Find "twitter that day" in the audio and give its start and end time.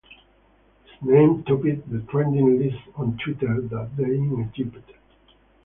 3.23-4.05